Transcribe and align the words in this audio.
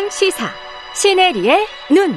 최강 0.00 0.08
시사 0.08 0.48
시네리의 0.94 1.66
눈. 1.90 2.16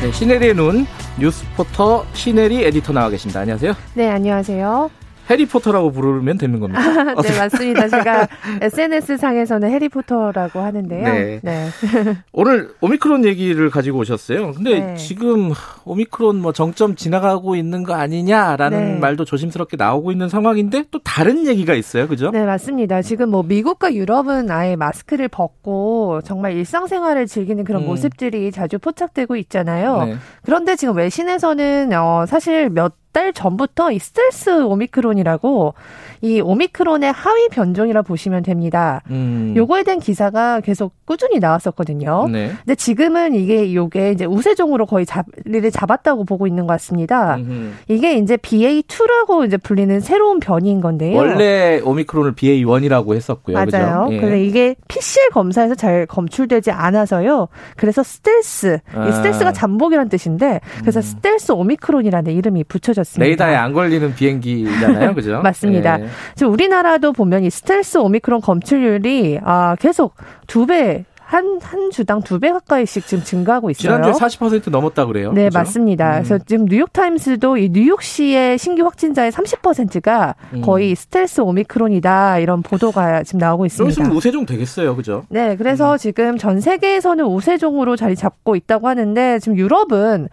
네, 0.00 0.12
시네리의 0.12 0.54
눈 0.54 0.86
뉴스포터 1.18 2.06
시네리 2.12 2.64
에디터 2.66 2.92
나와 2.92 3.10
계십니다. 3.10 3.40
안녕하세요. 3.40 3.74
네, 3.94 4.08
안녕하세요. 4.08 4.88
해리포터라고 5.28 5.90
부르면 5.90 6.38
되는 6.38 6.60
겁니다. 6.60 6.80
네, 7.22 7.38
맞습니다. 7.38 7.88
제가 7.88 8.28
SNS 8.60 9.16
상에서는 9.16 9.70
해리포터라고 9.70 10.60
하는데요. 10.60 11.02
네. 11.02 11.40
네. 11.42 11.68
오늘 12.32 12.70
오미크론 12.80 13.24
얘기를 13.24 13.70
가지고 13.70 13.98
오셨어요. 13.98 14.52
근데 14.52 14.80
네. 14.80 14.96
지금 14.96 15.52
오미크론 15.84 16.40
뭐 16.40 16.52
정점 16.52 16.94
지나가고 16.96 17.56
있는 17.56 17.82
거 17.82 17.94
아니냐라는 17.94 18.94
네. 18.94 18.98
말도 18.98 19.24
조심스럽게 19.24 19.76
나오고 19.76 20.12
있는 20.12 20.28
상황인데 20.28 20.84
또 20.90 20.98
다른 21.00 21.46
얘기가 21.46 21.74
있어요. 21.74 22.08
그죠? 22.08 22.30
네, 22.30 22.44
맞습니다. 22.44 23.02
지금 23.02 23.30
뭐 23.30 23.42
미국과 23.42 23.94
유럽은 23.94 24.50
아예 24.50 24.76
마스크를 24.76 25.28
벗고 25.28 26.20
정말 26.24 26.52
일상생활을 26.52 27.26
즐기는 27.26 27.64
그런 27.64 27.82
음. 27.82 27.86
모습들이 27.86 28.52
자주 28.52 28.78
포착되고 28.78 29.36
있잖아요. 29.36 30.04
네. 30.04 30.16
그런데 30.44 30.76
지금 30.76 30.96
외신에서는 30.96 31.92
어 31.94 32.24
사실 32.26 32.70
몇 32.70 32.94
달 33.16 33.32
전부터 33.32 33.92
이 33.92 33.98
스텔스 33.98 34.64
오미크론이라고 34.64 35.72
이 36.20 36.42
오미크론의 36.42 37.12
하위 37.12 37.48
변종이라 37.48 38.02
보시면 38.02 38.42
됩니다. 38.42 39.00
음. 39.08 39.54
요거에 39.56 39.84
대한 39.84 40.00
기사가 40.00 40.60
계속 40.60 40.92
꾸준히 41.06 41.38
나왔었거든요. 41.38 42.28
네. 42.30 42.52
근데 42.58 42.74
지금은 42.74 43.34
이게 43.34 43.72
요게 43.72 44.12
이제 44.12 44.26
우세종으로 44.26 44.84
거의 44.84 45.06
자리를 45.06 45.70
잡았다고 45.70 46.24
보고 46.24 46.46
있는 46.46 46.66
것 46.66 46.74
같습니다. 46.74 47.36
음흠. 47.36 47.70
이게 47.88 48.18
이제 48.18 48.36
BA2라고 48.36 49.46
이제 49.46 49.56
불리는 49.56 49.98
새로운 50.00 50.38
변이인 50.38 50.82
건데요. 50.82 51.16
원래 51.16 51.80
오미크론을 51.82 52.34
BA1이라고 52.34 53.14
했었고요. 53.14 53.56
맞아요. 53.56 54.08
예. 54.10 54.20
근데 54.20 54.44
이게 54.44 54.74
PCR 54.88 55.30
검사에서 55.30 55.74
잘 55.74 56.04
검출되지 56.04 56.70
않아서요. 56.70 57.48
그래서 57.76 58.02
스텔스, 58.02 58.80
아. 58.94 59.08
이 59.08 59.12
스텔스가 59.12 59.52
잠복이란 59.52 60.10
뜻인데, 60.10 60.60
그래서 60.80 61.00
스텔스 61.00 61.52
오미크론이라는 61.52 62.30
이름이 62.30 62.64
붙여졌 62.64 63.05
습니다. 63.06 63.26
레이더에 63.26 63.54
안 63.56 63.72
걸리는 63.72 64.14
비행기잖아요. 64.14 65.14
그죠? 65.14 65.40
맞습니다. 65.44 66.00
예. 66.00 66.06
지금 66.34 66.52
우리나라도 66.52 67.12
보면 67.12 67.44
이 67.44 67.50
스텔스 67.50 67.98
오미크론 67.98 68.40
검출률이 68.42 69.40
아, 69.42 69.76
계속 69.78 70.14
두 70.46 70.66
배, 70.66 71.04
한, 71.28 71.58
한 71.60 71.90
주당 71.90 72.22
두 72.22 72.38
배 72.38 72.52
가까이씩 72.52 73.04
지금 73.06 73.24
증가하고 73.24 73.70
있어요. 73.70 73.96
지난주에 73.96 74.12
40% 74.12 74.70
넘었다 74.70 75.06
그래요. 75.06 75.32
네, 75.32 75.46
그죠? 75.46 75.58
맞습니다. 75.58 76.18
음. 76.18 76.22
그래서 76.22 76.38
지금 76.46 76.66
뉴욕타임스도 76.66 77.56
이 77.56 77.68
뉴욕시의 77.70 78.58
신규 78.58 78.84
확진자의 78.84 79.32
30%가 79.32 80.36
음. 80.54 80.60
거의 80.62 80.94
스텔스 80.94 81.40
오미크론이다 81.40 82.38
이런 82.38 82.62
보도가 82.62 83.24
지금 83.24 83.38
나오고 83.38 83.62
좀 83.62 83.66
있습니다. 83.66 83.90
있으면 84.02 84.16
우세종 84.16 84.46
되겠어요. 84.46 84.94
그죠? 84.94 85.24
네, 85.28 85.56
그래서 85.56 85.94
음. 85.94 85.98
지금 85.98 86.38
전 86.38 86.60
세계에서는 86.60 87.24
우세종으로 87.24 87.96
자리 87.96 88.14
잡고 88.14 88.54
있다고 88.54 88.86
하는데 88.86 89.40
지금 89.40 89.58
유럽은 89.58 90.28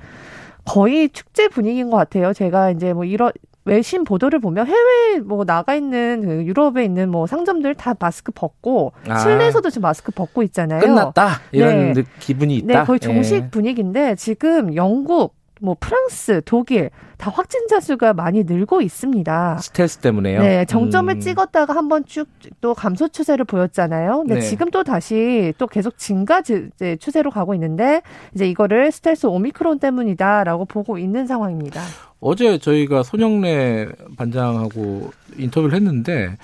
거의 0.66 1.09
축제 1.09 1.47
분위기인 1.47 1.89
것 1.89 1.97
같아요. 1.97 2.33
제가 2.33 2.72
이제 2.72 2.94
뭐 2.94 3.03
이런 3.06 3.31
외신 3.66 4.03
보도를 4.03 4.39
보면 4.39 4.67
해외 4.67 5.19
뭐 5.19 5.45
나가 5.45 5.73
있는 5.75 6.22
그 6.25 6.44
유럽에 6.45 6.83
있는 6.83 7.09
뭐 7.09 7.28
상점들 7.28 7.75
다 7.75 7.94
마스크 7.97 8.31
벗고 8.33 8.91
아. 9.08 9.17
실내에서도 9.19 9.69
지금 9.69 9.84
마스크 9.84 10.11
벗고 10.11 10.44
있잖아요. 10.44 10.81
끝났다. 10.81 11.39
이런 11.53 11.69
네. 11.78 11.94
느- 11.94 12.03
기분이 12.19 12.58
있다. 12.58 12.80
네, 12.80 12.86
거의 12.86 13.00
종식 13.00 13.36
예. 13.36 13.50
분위기인데 13.50 14.16
지금 14.16 14.75
영국, 14.75 15.36
뭐 15.64 15.78
프랑스, 15.80 16.42
독일 16.44 16.89
다 17.17 17.31
확진자 17.31 17.80
수가 17.80 18.14
많이 18.14 18.44
늘고 18.44 18.81
있습니다. 18.81 19.59
스텔스 19.59 20.00
때문에요. 20.00 20.42
네, 20.42 20.66
정점을 20.66 21.16
음. 21.16 21.19
찍었다가 21.22 21.73
한번 21.73 22.06
쭉 22.06 22.28
또 22.61 22.73
감소 22.73 23.08
추세를 23.08 23.45
보였잖아요. 23.45 24.19
근데 24.19 24.36
네. 24.36 24.41
지금 24.41 24.69
또 24.72 24.84
다시 24.84 25.53
또 25.58 25.67
계속 25.67 25.97
증가 25.97 26.41
추세로 26.41 27.31
가고 27.31 27.53
있는데 27.53 28.02
이제 28.34 28.47
이거를 28.47 28.91
스텔스 28.91 29.28
오미크론 29.28 29.79
때문이다라고 29.79 30.66
보고 30.66 30.97
있는 30.97 31.28
상황입니다. 31.28 31.81
어제 32.19 32.57
저희가 32.57 33.03
손영래 33.03 33.88
반장하고 34.18 35.12
인터뷰를 35.38 35.75
했는데 35.75 36.38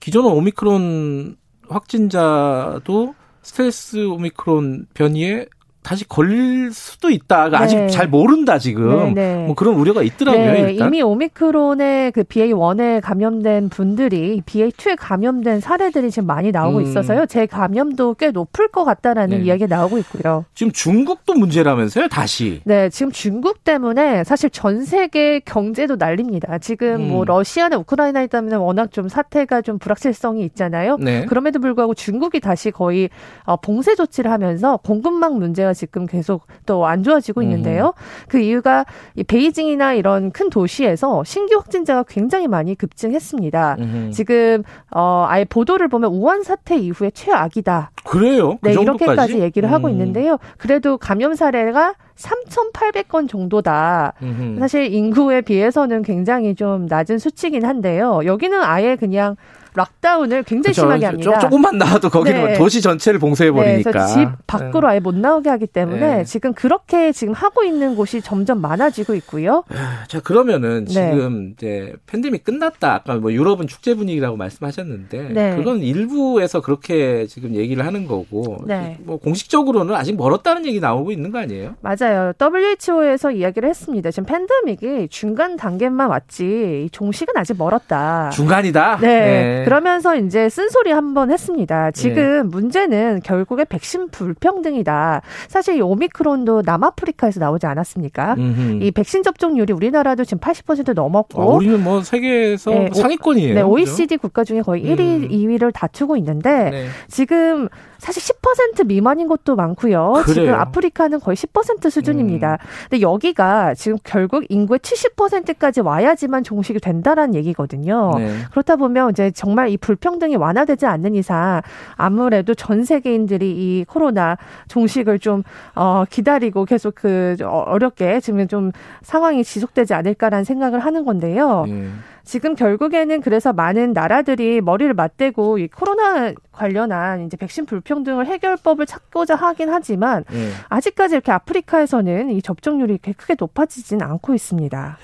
기존의 0.00 0.32
오미크론 0.32 1.36
확진자도 1.68 3.14
스텔스 3.42 4.06
오미크론 4.06 4.86
변이에 4.94 5.46
다시 5.82 6.06
걸릴 6.06 6.72
수도 6.72 7.10
있다. 7.10 7.48
그러니까 7.48 7.60
아직 7.60 7.76
네. 7.76 7.88
잘 7.88 8.06
모른다 8.06 8.58
지금. 8.58 9.14
네, 9.14 9.36
네. 9.36 9.46
뭐 9.46 9.54
그런 9.54 9.74
우려가 9.74 10.02
있더라고요. 10.02 10.52
네, 10.52 10.72
일단. 10.72 10.88
이미 10.88 11.02
오미크론의 11.02 12.12
그 12.12 12.22
BA1에 12.22 13.00
감염된 13.00 13.70
분들이 13.70 14.42
BA2에 14.44 14.96
감염된 14.98 15.60
사례들이 15.60 16.10
지금 16.10 16.26
많이 16.26 16.52
나오고 16.52 16.78
음. 16.78 16.82
있어서요. 16.82 17.26
제 17.26 17.46
감염도 17.46 18.14
꽤 18.14 18.30
높을 18.30 18.68
것 18.68 18.84
같다라는 18.84 19.38
네. 19.38 19.44
이야기가 19.44 19.74
나오고 19.74 19.98
있고요. 19.98 20.44
지금 20.54 20.70
중국도 20.72 21.34
문제라면서요. 21.34 22.08
다시. 22.08 22.60
네, 22.64 22.90
지금 22.90 23.10
중국 23.10 23.64
때문에 23.64 24.24
사실 24.24 24.50
전 24.50 24.84
세계 24.84 25.40
경제도 25.40 25.96
난립니다. 25.96 26.58
지금 26.58 27.08
뭐 27.08 27.22
음. 27.22 27.24
러시아나 27.24 27.78
우크라이나 27.78 28.26
때문에 28.26 28.56
워낙 28.56 28.92
좀 28.92 29.08
사태가 29.08 29.62
좀 29.62 29.78
불확실성이 29.78 30.44
있잖아요. 30.44 30.98
네. 31.00 31.24
그럼에도 31.24 31.58
불구하고 31.58 31.94
중국이 31.94 32.40
다시 32.40 32.70
거의 32.70 33.08
어, 33.44 33.56
봉쇄 33.56 33.94
조치를 33.94 34.30
하면서 34.30 34.76
공급망 34.76 35.38
문제가 35.38 35.69
지금 35.72 36.06
계속 36.06 36.46
또 36.66 36.80
안 36.90 37.02
좋아지고 37.02 37.42
있는데요. 37.42 37.94
그 38.28 38.38
이유가 38.38 38.84
이 39.14 39.22
베이징이나 39.22 39.92
이런 39.94 40.32
큰 40.32 40.50
도시에서 40.50 41.22
신규 41.24 41.56
확진자가 41.56 42.04
굉장히 42.04 42.48
많이 42.48 42.74
급증했습니다. 42.74 43.76
음흠. 43.78 44.10
지금 44.10 44.62
어 44.90 45.26
아예 45.28 45.44
보도를 45.44 45.88
보면 45.88 46.10
우한 46.12 46.42
사태 46.42 46.76
이후에 46.76 47.10
최악이다. 47.12 47.90
그래요. 48.04 48.58
그 48.60 48.68
네, 48.68 48.72
정도까지? 48.74 49.04
이렇게까지 49.04 49.40
얘기를 49.40 49.70
하고 49.70 49.86
음. 49.88 49.92
있는데요. 49.92 50.38
그래도 50.58 50.98
감염 50.98 51.34
사례가 51.34 51.94
3,800건 52.20 53.28
정도다. 53.28 54.12
음흠. 54.22 54.58
사실 54.60 54.92
인구에 54.92 55.40
비해서는 55.40 56.02
굉장히 56.02 56.54
좀 56.54 56.86
낮은 56.86 57.18
수치긴 57.18 57.64
한데요. 57.64 58.20
여기는 58.24 58.60
아예 58.62 58.96
그냥 58.96 59.36
락다운을 59.72 60.42
굉장히 60.42 60.72
그쵸. 60.72 60.80
심하게 60.82 61.00
조- 61.02 61.06
합니다. 61.06 61.38
조 61.38 61.48
금만 61.48 61.78
나와도 61.78 62.10
거기는 62.10 62.44
네. 62.44 62.54
도시 62.54 62.82
전체를 62.82 63.20
봉쇄해 63.20 63.50
네, 63.52 63.56
버리니까. 63.56 63.90
그래서 63.92 64.08
집 64.18 64.28
밖으로 64.48 64.88
아예 64.88 64.98
못 64.98 65.14
나오게 65.14 65.48
하기 65.48 65.68
때문에 65.68 66.16
네. 66.16 66.24
지금 66.24 66.52
그렇게 66.54 67.12
지금 67.12 67.34
하고 67.34 67.62
있는 67.62 67.94
곳이 67.94 68.20
점점 68.20 68.60
많아지고 68.60 69.14
있고요. 69.14 69.62
자 70.08 70.18
그러면은 70.18 70.86
네. 70.86 70.90
지금 70.90 71.52
이제 71.52 71.94
팬데믹 72.08 72.42
끝났다. 72.42 72.92
아까 72.94 73.14
뭐 73.14 73.32
유럽은 73.32 73.68
축제 73.68 73.94
분위기라고 73.94 74.36
말씀하셨는데 74.36 75.28
네. 75.34 75.54
그건 75.54 75.78
일부에서 75.82 76.60
그렇게 76.62 77.26
지금 77.28 77.54
얘기를 77.54 77.86
하는 77.86 78.08
거고 78.08 78.56
네. 78.66 78.96
뭐 79.04 79.18
공식적으로는 79.18 79.94
아직 79.94 80.16
멀었다는 80.16 80.66
얘기 80.66 80.80
나오고 80.80 81.12
있는 81.12 81.30
거 81.30 81.38
아니에요? 81.38 81.76
맞아요. 81.80 82.09
WHO에서 82.40 83.30
이야기를 83.30 83.68
했습니다. 83.68 84.10
지금 84.10 84.26
팬데믹이 84.26 85.08
중간 85.08 85.56
단계만 85.56 86.08
왔지 86.08 86.84
이 86.86 86.90
종식은 86.90 87.36
아직 87.36 87.56
멀었다. 87.58 88.30
중간이다. 88.30 88.98
네. 89.00 89.62
그러면서 89.64 90.16
이제 90.16 90.48
쓴소리 90.48 90.90
한번 90.90 91.30
했습니다. 91.30 91.90
지금 91.92 92.48
문제는 92.50 93.20
결국에 93.24 93.64
백신 93.64 94.08
불평등이다. 94.10 95.22
사실 95.48 95.76
이 95.76 95.80
오미크론도 95.80 96.62
남아프리카에서 96.64 97.40
나오지 97.40 97.66
않았습니까? 97.66 98.34
음흠. 98.38 98.82
이 98.82 98.90
백신 98.90 99.22
접종률이 99.22 99.72
우리나라도 99.72 100.24
지금 100.24 100.38
80% 100.40 100.90
아, 100.90 100.92
넘었고 100.92 101.54
우리는 101.56 101.82
뭐 101.82 102.02
세계에서 102.02 102.70
네, 102.70 102.88
오- 102.90 102.94
상위권이에요. 102.94 103.54
네, 103.54 103.60
그죠? 103.62 103.70
OECD 103.72 104.16
국가 104.16 104.44
중에 104.44 104.62
거의 104.62 104.82
1위, 104.84 105.00
음. 105.00 105.28
2위를 105.28 105.72
다투고 105.72 106.16
있는데 106.18 106.70
네. 106.70 106.86
지금 107.08 107.68
사실 107.98 108.22
10% 108.22 108.86
미만인 108.86 109.28
곳도 109.28 109.56
많고요. 109.56 110.22
지금 110.26 110.42
그래요? 110.44 110.54
음. 110.54 110.60
아프리카는 110.60 111.20
거의 111.20 111.36
10% 111.36 111.90
수준 111.90 111.99
입니다. 112.20 112.58
근데 112.88 113.00
여기가 113.02 113.74
지금 113.74 113.98
결국 114.04 114.44
인구의 114.48 114.78
70%까지 114.80 115.80
와야지만 115.80 116.42
종식이 116.44 116.80
된다라는 116.80 117.34
얘기거든요. 117.34 118.12
네. 118.16 118.34
그렇다 118.50 118.76
보면 118.76 119.10
이제 119.10 119.30
정말 119.30 119.68
이 119.68 119.76
불평등이 119.76 120.36
완화되지 120.36 120.86
않는 120.86 121.14
이상 121.14 121.60
아무래도 121.96 122.54
전 122.54 122.84
세계인들이 122.84 123.50
이 123.50 123.84
코로나 123.88 124.36
종식을 124.68 125.18
좀 125.18 125.42
어, 125.74 126.04
기다리고 126.08 126.64
계속 126.64 126.94
그 126.94 127.36
어- 127.42 127.64
어렵게 127.66 128.20
지금 128.20 128.46
좀 128.48 128.72
상황이 129.02 129.44
지속되지 129.44 129.94
않을까라는 129.94 130.44
생각을 130.44 130.80
하는 130.80 131.04
건데요. 131.04 131.64
예. 131.68 131.88
지금 132.30 132.54
결국에는 132.54 133.22
그래서 133.22 133.52
많은 133.52 133.92
나라들이 133.92 134.60
머리를 134.60 134.94
맞대고 134.94 135.58
이 135.58 135.66
코로나 135.66 136.32
관련한 136.52 137.26
이제 137.26 137.36
백신 137.36 137.66
불평등을 137.66 138.24
해결법을 138.24 138.86
찾고자 138.86 139.34
하긴 139.34 139.68
하지만 139.68 140.24
예. 140.32 140.50
아직까지 140.68 141.16
이렇게 141.16 141.32
아프리카에서는 141.32 142.30
이 142.30 142.40
접종률이 142.40 142.98
그렇게 142.98 143.14
크게 143.14 143.34
높아지진 143.36 144.00
않고 144.00 144.32
있습니다. 144.32 144.96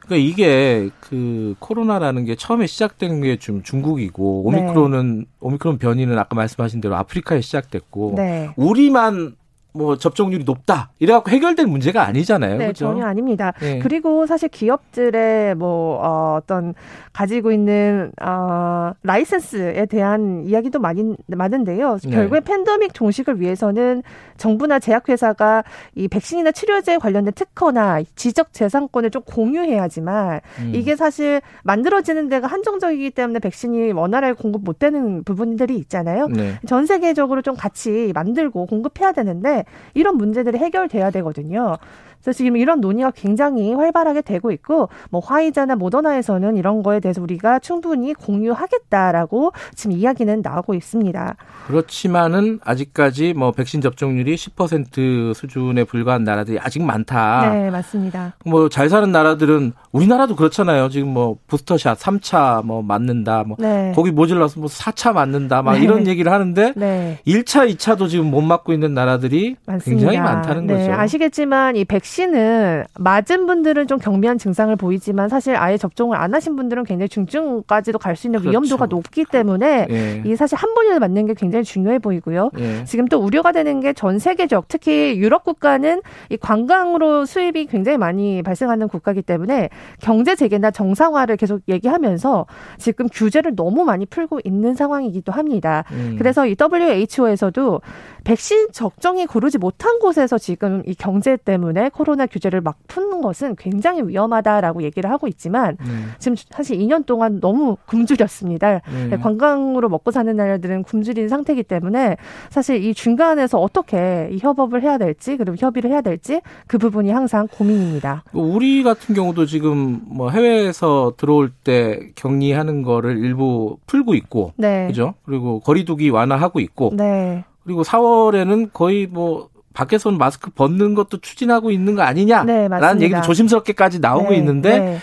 그러니까 0.00 0.28
이게 0.28 0.90
그 1.00 1.54
코로나라는 1.60 2.26
게 2.26 2.34
처음에 2.36 2.66
시작된 2.66 3.22
게 3.22 3.38
좀 3.38 3.62
중국이고 3.62 4.50
네. 4.52 4.58
오미크론은 4.60 5.24
오미크론 5.40 5.78
변이는 5.78 6.18
아까 6.18 6.34
말씀하신 6.36 6.82
대로 6.82 6.96
아프리카에 6.96 7.40
시작됐고 7.40 8.12
네. 8.16 8.50
우리만 8.56 9.34
뭐 9.76 9.96
접종률이 9.96 10.44
높다 10.44 10.90
이래갖고 10.98 11.30
해결될 11.30 11.66
문제가 11.66 12.06
아니잖아요. 12.06 12.52
네, 12.52 12.64
그렇죠? 12.66 12.86
전혀 12.86 13.04
아닙니다. 13.04 13.52
네. 13.60 13.78
그리고 13.80 14.26
사실 14.26 14.48
기업들의 14.48 15.54
뭐 15.56 16.00
어, 16.02 16.38
어떤 16.40 16.74
가지고 17.12 17.52
있는 17.52 18.12
어, 18.20 18.92
라이센스에 19.02 19.86
대한 19.86 20.44
이야기도 20.46 20.78
많이 20.78 21.14
많은데요. 21.26 21.98
네. 22.04 22.10
결국에 22.10 22.40
팬데믹 22.40 22.94
종식을 22.94 23.40
위해서는 23.40 24.02
정부나 24.36 24.78
제약회사가 24.78 25.64
이 25.94 26.08
백신이나 26.08 26.52
치료제 26.52 26.98
관련된 26.98 27.32
특허나 27.34 28.00
지적 28.14 28.52
재산권을 28.52 29.10
좀 29.10 29.22
공유해야지만 29.22 30.40
음. 30.60 30.72
이게 30.74 30.96
사실 30.96 31.40
만들어지는 31.64 32.28
데가 32.28 32.46
한정적이기 32.46 33.10
때문에 33.10 33.38
백신이 33.38 33.92
원활하게 33.92 34.34
공급 34.34 34.64
못 34.64 34.78
되는 34.78 35.24
부분들이 35.24 35.76
있잖아요. 35.76 36.28
네. 36.28 36.54
전 36.66 36.86
세계적으로 36.86 37.42
좀 37.42 37.56
같이 37.56 38.12
만들고 38.14 38.66
공급해야 38.66 39.12
되는데 39.12 39.64
이런 39.94 40.16
문제들이 40.16 40.58
해결돼야 40.58 41.10
되거든요. 41.10 41.78
그래서 42.22 42.36
지금 42.36 42.56
이런 42.56 42.80
논의가 42.80 43.10
굉장히 43.12 43.72
활발하게 43.74 44.22
되고 44.22 44.50
있고 44.52 44.88
뭐 45.10 45.20
화이자나 45.20 45.76
모더나에서는 45.76 46.56
이런 46.56 46.82
거에 46.82 47.00
대해서 47.00 47.22
우리가 47.22 47.58
충분히 47.60 48.14
공유하겠다라고 48.14 49.52
지금 49.74 49.96
이야기는 49.96 50.42
나오고 50.42 50.74
있습니다. 50.74 51.36
그렇지만은 51.66 52.60
아직까지 52.64 53.34
뭐 53.34 53.52
백신 53.52 53.80
접종률이 53.80 54.34
10% 54.34 55.34
수준에 55.34 55.84
불과한 55.84 56.24
나라들이 56.24 56.58
아직 56.60 56.82
많다. 56.82 57.50
네, 57.52 57.70
맞습니다. 57.70 58.34
뭐 58.44 58.68
잘 58.68 58.88
사는 58.88 59.10
나라들은 59.10 59.72
우리나라도 59.92 60.36
그렇잖아요. 60.36 60.88
지금 60.90 61.08
뭐 61.08 61.36
부스터샷 61.46 61.98
3차 61.98 62.64
뭐 62.64 62.82
맞는다. 62.82 63.44
뭐 63.44 63.56
네. 63.58 63.92
거기 63.94 64.10
모질라서 64.10 64.60
뭐 64.60 64.68
4차 64.68 65.12
맞는다. 65.12 65.62
막 65.62 65.74
네. 65.74 65.82
이런 65.84 66.06
얘기를 66.06 66.30
하는데 66.32 66.72
네. 66.76 67.18
1차, 67.26 67.70
2차도 67.74 68.08
지금 68.08 68.30
못 68.30 68.40
맞고 68.42 68.72
있는 68.72 68.92
나라들이 68.94 69.56
많습니다. 69.66 70.10
굉장히 70.10 70.18
많다는 70.18 70.66
네, 70.66 70.74
거죠. 70.88 70.92
아시겠지만 70.92 71.76
이 71.76 71.84
백신 71.84 72.05
은 72.34 72.84
맞은 72.98 73.46
분들은 73.46 73.86
좀 73.86 73.98
경미한 73.98 74.38
증상을 74.38 74.74
보이지만 74.76 75.28
사실 75.28 75.56
아예 75.56 75.76
접종을 75.76 76.16
안 76.16 76.34
하신 76.34 76.56
분들은 76.56 76.84
굉장히 76.84 77.08
중증까지도 77.08 77.98
갈 77.98 78.16
수 78.16 78.26
있는 78.28 78.40
그렇죠. 78.40 78.52
위험도가 78.52 78.86
높기 78.86 79.24
때문에 79.24 79.86
예. 79.90 80.22
이 80.24 80.36
사실 80.36 80.56
한 80.56 80.72
번이라도 80.74 81.00
맞는 81.00 81.26
게 81.26 81.34
굉장히 81.34 81.64
중요해 81.64 81.98
보이고요. 81.98 82.50
예. 82.58 82.84
지금 82.84 83.06
또 83.08 83.18
우려가 83.18 83.52
되는 83.52 83.80
게 83.80 83.92
전 83.96 84.18
세계적 84.18 84.68
특히 84.68 85.16
유럽 85.18 85.42
국가는 85.44 86.00
이 86.28 86.36
관광으로 86.36 87.24
수입이 87.24 87.66
굉장히 87.66 87.98
많이 87.98 88.42
발생하는 88.42 88.88
국가이기 88.88 89.22
때문에 89.22 89.68
경제 90.00 90.34
재개나 90.36 90.70
정상화를 90.70 91.36
계속 91.36 91.62
얘기하면서 91.68 92.46
지금 92.78 93.08
규제를 93.08 93.56
너무 93.56 93.84
많이 93.84 94.06
풀고 94.06 94.40
있는 94.44 94.74
상황이기도 94.74 95.32
합니다. 95.32 95.84
음. 95.92 96.16
그래서 96.18 96.46
이 96.46 96.54
WHO에서도 96.60 97.80
백신 98.24 98.68
적정이 98.72 99.26
고르지 99.26 99.58
못한 99.58 99.98
곳에서 99.98 100.36
지금 100.38 100.82
이 100.86 100.94
경제 100.94 101.36
때문에 101.36 101.88
코로나 101.96 102.26
규제를 102.26 102.60
막 102.60 102.76
푸는 102.88 103.22
것은 103.22 103.56
굉장히 103.56 104.02
위험하다라고 104.02 104.82
얘기를 104.82 105.10
하고 105.10 105.28
있지만 105.28 105.78
음. 105.80 106.12
지금 106.18 106.36
사실 106.50 106.78
2년 106.78 107.06
동안 107.06 107.40
너무 107.40 107.78
굶주렸습니다. 107.86 108.82
음. 108.88 109.08
네, 109.10 109.16
관광으로 109.16 109.88
먹고 109.88 110.10
사는 110.10 110.36
나라들은 110.36 110.82
굶주린 110.82 111.30
상태이기 111.30 111.62
때문에 111.62 112.18
사실 112.50 112.84
이 112.84 112.92
중간에서 112.92 113.58
어떻게 113.58 114.28
이 114.30 114.38
협업을 114.38 114.82
해야 114.82 114.98
될지 114.98 115.38
그리고 115.38 115.56
협의를 115.58 115.90
해야 115.90 116.02
될지 116.02 116.42
그 116.66 116.76
부분이 116.76 117.10
항상 117.10 117.48
고민입니다. 117.50 118.24
우리 118.34 118.82
같은 118.82 119.14
경우도 119.14 119.46
지금 119.46 120.02
뭐 120.06 120.28
해외에서 120.28 121.14
들어올 121.16 121.50
때 121.50 122.10
격리하는 122.14 122.82
거를 122.82 123.16
일부 123.16 123.78
풀고 123.86 124.14
있고 124.14 124.52
네. 124.56 124.88
그죠? 124.88 125.14
그리고 125.24 125.60
거리두기 125.60 126.10
완화하고 126.10 126.60
있고 126.60 126.92
네. 126.94 127.44
그리고 127.64 127.82
4월에는 127.82 128.70
거의 128.74 129.06
뭐 129.06 129.48
밖에서는 129.76 130.16
마스크 130.16 130.50
벗는 130.50 130.94
것도 130.94 131.18
추진하고 131.18 131.70
있는 131.70 131.94
거 131.94 132.02
아니냐? 132.02 132.44
네, 132.44 132.66
라는. 132.66 133.02
얘기도 133.02 133.20
조심스럽게까지 133.20 134.00
나오고 134.00 134.30
네, 134.30 134.38
있는데 134.38 134.78
네. 134.78 134.98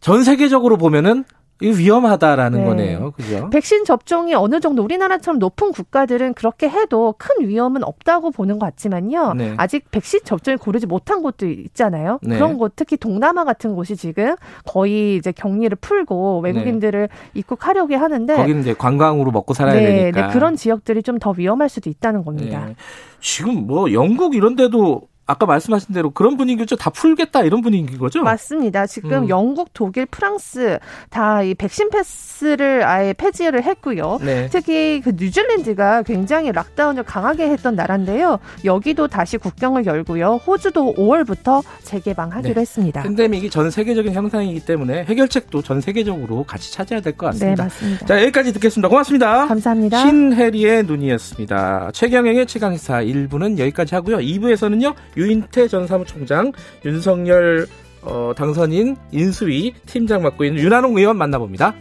전 0.00 0.22
세계적으로 0.24 0.76
보면은 0.76 1.24
이거 1.60 1.76
위험하다라는 1.76 2.58
네. 2.58 2.64
거네요. 2.64 3.10
그죠? 3.12 3.50
백신 3.50 3.84
접종이 3.84 4.34
어느 4.34 4.60
정도 4.60 4.82
우리나라처럼 4.82 5.38
높은 5.38 5.72
국가들은 5.72 6.34
그렇게 6.34 6.68
해도 6.68 7.14
큰 7.18 7.46
위험은 7.46 7.84
없다고 7.84 8.30
보는 8.30 8.58
것 8.58 8.66
같지만요. 8.66 9.34
네. 9.34 9.54
아직 9.56 9.90
백신 9.90 10.20
접종을 10.24 10.58
고르지 10.58 10.86
못한 10.86 11.22
곳도 11.22 11.46
있잖아요. 11.46 12.18
네. 12.22 12.36
그런 12.36 12.56
곳 12.58 12.72
특히 12.76 12.96
동남아 12.96 13.44
같은 13.44 13.74
곳이 13.74 13.96
지금 13.96 14.34
거의 14.64 15.16
이제 15.16 15.32
격리를 15.32 15.76
풀고 15.80 16.40
외국인들을 16.40 17.08
입국하려고 17.34 17.94
하는데 17.94 18.36
거기는 18.36 18.60
이제 18.62 18.74
관광으로 18.74 19.30
먹고 19.30 19.54
살아야 19.54 19.74
네, 19.74 19.86
되니까. 20.10 20.26
네, 20.28 20.32
그런 20.32 20.56
지역들이 20.56 21.02
좀 21.02 21.20
더 21.20 21.34
위험할 21.36 21.68
수도 21.68 21.90
있다는 21.90 22.24
겁니다. 22.24 22.64
네. 22.66 22.74
지금 23.20 23.66
뭐 23.66 23.92
영국 23.92 24.34
이런 24.34 24.56
데도 24.56 25.02
아까 25.30 25.46
말씀하신 25.46 25.94
대로 25.94 26.10
그런 26.10 26.36
분위기죠. 26.36 26.76
다 26.76 26.90
풀겠다 26.90 27.42
이런 27.42 27.60
분위기인 27.60 27.98
거죠? 27.98 28.22
맞습니다. 28.22 28.86
지금 28.86 29.24
음. 29.24 29.28
영국, 29.28 29.70
독일, 29.72 30.06
프랑스 30.06 30.78
다 31.10 31.40
이 31.42 31.54
백신 31.54 31.90
패스를 31.90 32.84
아예 32.84 33.12
폐지를 33.12 33.62
했고요. 33.64 34.18
네. 34.22 34.48
특히 34.50 35.00
그 35.02 35.12
뉴질랜드가 35.16 36.02
굉장히 36.02 36.52
락다운을 36.52 37.02
강하게 37.04 37.48
했던 37.48 37.74
나라인데요. 37.74 38.38
여기도 38.64 39.08
다시 39.08 39.38
국경을 39.38 39.86
열고요. 39.86 40.40
호주도 40.46 40.94
5월부터 40.94 41.62
재개방하기로 41.82 42.54
네. 42.54 42.60
했습니다. 42.60 43.02
팬데믹이 43.02 43.50
전 43.50 43.70
세계적인 43.70 44.12
현상이기 44.12 44.60
때문에 44.64 45.04
해결책도 45.04 45.62
전 45.62 45.80
세계적으로 45.80 46.44
같이 46.44 46.72
찾아야 46.72 47.00
될것 47.00 47.30
네, 47.32 47.54
같습니다. 47.54 47.64
맞습니다. 47.64 48.06
자, 48.06 48.22
여기까지 48.22 48.52
듣겠습니다. 48.52 48.88
고맙습니다. 48.88 49.46
감사합니다. 49.46 49.98
신혜리의 50.06 50.84
눈이었습니다. 50.84 51.90
최경영의 51.92 52.46
최강시사 52.46 53.02
1부는 53.02 53.58
여기까지 53.58 53.94
하고요. 53.94 54.18
2부에서는요. 54.18 54.94
유인태 55.20 55.68
전 55.68 55.86
사무총장, 55.86 56.52
윤석열 56.84 57.66
어, 58.02 58.32
당선인 58.34 58.96
인수위 59.12 59.74
팀장 59.86 60.22
맡고 60.22 60.44
있는 60.44 60.62
윤한홍 60.62 60.96
의원 60.96 61.18
만나봅니다. 61.18 61.74